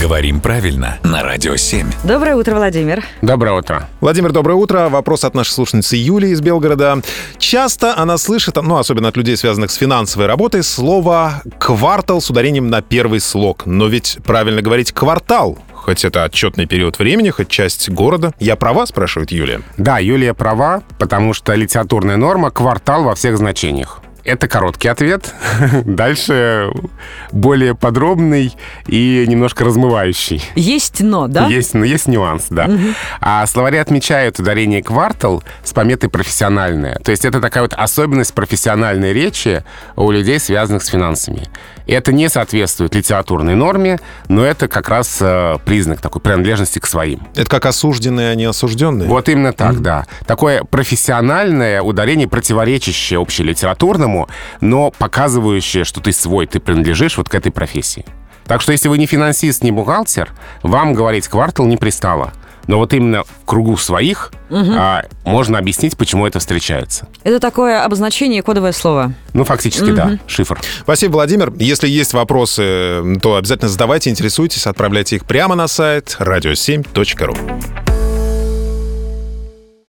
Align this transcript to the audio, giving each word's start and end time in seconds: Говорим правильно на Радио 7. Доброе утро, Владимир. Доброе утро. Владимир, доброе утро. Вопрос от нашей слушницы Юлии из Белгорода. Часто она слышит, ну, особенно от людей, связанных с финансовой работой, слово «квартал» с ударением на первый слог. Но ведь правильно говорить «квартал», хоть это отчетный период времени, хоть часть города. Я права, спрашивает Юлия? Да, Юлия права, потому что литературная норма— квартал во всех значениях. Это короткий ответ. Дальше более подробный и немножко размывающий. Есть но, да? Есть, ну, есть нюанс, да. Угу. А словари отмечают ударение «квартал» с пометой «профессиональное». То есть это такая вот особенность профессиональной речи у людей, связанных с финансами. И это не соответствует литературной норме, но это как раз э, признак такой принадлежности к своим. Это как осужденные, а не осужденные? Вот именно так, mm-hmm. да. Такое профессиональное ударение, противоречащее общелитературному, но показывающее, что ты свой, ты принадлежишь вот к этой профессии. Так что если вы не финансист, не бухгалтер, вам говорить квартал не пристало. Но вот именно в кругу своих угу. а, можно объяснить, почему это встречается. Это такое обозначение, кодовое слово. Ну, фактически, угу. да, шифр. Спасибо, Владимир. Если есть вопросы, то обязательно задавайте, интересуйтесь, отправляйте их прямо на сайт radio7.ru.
Говорим 0.00 0.40
правильно 0.40 0.98
на 1.02 1.22
Радио 1.22 1.56
7. 1.56 1.86
Доброе 2.04 2.34
утро, 2.34 2.54
Владимир. 2.54 3.04
Доброе 3.20 3.52
утро. 3.52 3.86
Владимир, 4.00 4.32
доброе 4.32 4.54
утро. 4.54 4.88
Вопрос 4.88 5.24
от 5.24 5.34
нашей 5.34 5.50
слушницы 5.50 5.94
Юлии 5.94 6.30
из 6.30 6.40
Белгорода. 6.40 7.02
Часто 7.36 7.94
она 7.98 8.16
слышит, 8.16 8.56
ну, 8.56 8.78
особенно 8.78 9.08
от 9.08 9.18
людей, 9.18 9.36
связанных 9.36 9.70
с 9.70 9.74
финансовой 9.74 10.26
работой, 10.26 10.62
слово 10.62 11.42
«квартал» 11.58 12.22
с 12.22 12.30
ударением 12.30 12.70
на 12.70 12.80
первый 12.80 13.20
слог. 13.20 13.66
Но 13.66 13.88
ведь 13.88 14.18
правильно 14.24 14.62
говорить 14.62 14.92
«квартал», 14.92 15.58
хоть 15.74 16.02
это 16.06 16.24
отчетный 16.24 16.64
период 16.64 16.98
времени, 16.98 17.28
хоть 17.28 17.48
часть 17.48 17.90
города. 17.90 18.32
Я 18.38 18.56
права, 18.56 18.86
спрашивает 18.86 19.32
Юлия? 19.32 19.60
Да, 19.76 19.98
Юлия 19.98 20.32
права, 20.32 20.82
потому 20.98 21.34
что 21.34 21.54
литературная 21.54 22.16
норма— 22.16 22.50
квартал 22.52 23.04
во 23.04 23.14
всех 23.14 23.36
значениях. 23.36 24.00
Это 24.24 24.48
короткий 24.48 24.88
ответ. 24.88 25.34
Дальше 25.84 26.70
более 27.32 27.74
подробный 27.74 28.54
и 28.86 29.24
немножко 29.26 29.64
размывающий. 29.64 30.42
Есть 30.54 31.00
но, 31.00 31.26
да? 31.26 31.46
Есть, 31.46 31.74
ну, 31.74 31.84
есть 31.84 32.06
нюанс, 32.06 32.46
да. 32.50 32.66
Угу. 32.66 32.94
А 33.20 33.46
словари 33.46 33.76
отмечают 33.76 34.38
ударение 34.38 34.82
«квартал» 34.82 35.42
с 35.64 35.72
пометой 35.72 36.08
«профессиональное». 36.08 36.96
То 36.96 37.10
есть 37.10 37.24
это 37.24 37.40
такая 37.40 37.62
вот 37.62 37.74
особенность 37.74 38.34
профессиональной 38.34 39.12
речи 39.12 39.64
у 39.96 40.10
людей, 40.10 40.38
связанных 40.38 40.82
с 40.82 40.88
финансами. 40.88 41.48
И 41.86 41.92
это 41.92 42.12
не 42.12 42.28
соответствует 42.28 42.94
литературной 42.94 43.54
норме, 43.54 43.98
но 44.28 44.44
это 44.44 44.68
как 44.68 44.88
раз 44.88 45.18
э, 45.20 45.56
признак 45.64 46.00
такой 46.00 46.20
принадлежности 46.22 46.78
к 46.78 46.86
своим. 46.86 47.26
Это 47.34 47.50
как 47.50 47.66
осужденные, 47.66 48.30
а 48.30 48.34
не 48.34 48.44
осужденные? 48.44 49.08
Вот 49.08 49.28
именно 49.28 49.52
так, 49.52 49.74
mm-hmm. 49.74 49.80
да. 49.80 50.06
Такое 50.26 50.62
профессиональное 50.62 51.82
ударение, 51.82 52.28
противоречащее 52.28 53.20
общелитературному, 53.20 54.09
но 54.60 54.90
показывающее, 54.90 55.84
что 55.84 56.00
ты 56.00 56.12
свой, 56.12 56.46
ты 56.46 56.60
принадлежишь 56.60 57.16
вот 57.16 57.28
к 57.28 57.34
этой 57.34 57.52
профессии. 57.52 58.04
Так 58.44 58.60
что 58.60 58.72
если 58.72 58.88
вы 58.88 58.98
не 58.98 59.06
финансист, 59.06 59.62
не 59.62 59.70
бухгалтер, 59.70 60.30
вам 60.62 60.92
говорить 60.92 61.28
квартал 61.28 61.66
не 61.66 61.76
пристало. 61.76 62.32
Но 62.66 62.78
вот 62.78 62.92
именно 62.92 63.24
в 63.24 63.46
кругу 63.46 63.76
своих 63.76 64.32
угу. 64.48 64.72
а, 64.76 65.04
можно 65.24 65.58
объяснить, 65.58 65.96
почему 65.96 66.26
это 66.26 66.38
встречается. 66.38 67.08
Это 67.24 67.40
такое 67.40 67.84
обозначение, 67.84 68.42
кодовое 68.42 68.72
слово. 68.72 69.12
Ну, 69.32 69.44
фактически, 69.44 69.90
угу. 69.90 69.96
да, 69.96 70.18
шифр. 70.26 70.60
Спасибо, 70.82 71.12
Владимир. 71.12 71.52
Если 71.58 71.88
есть 71.88 72.12
вопросы, 72.12 73.18
то 73.22 73.36
обязательно 73.36 73.68
задавайте, 73.68 74.10
интересуйтесь, 74.10 74.66
отправляйте 74.66 75.16
их 75.16 75.24
прямо 75.24 75.54
на 75.54 75.66
сайт 75.66 76.16
radio7.ru. 76.20 77.79